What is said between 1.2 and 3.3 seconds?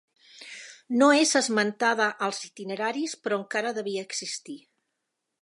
esmentada als Itineraris